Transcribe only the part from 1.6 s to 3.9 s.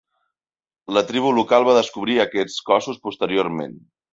va descobrir aquests cossos posteriorment.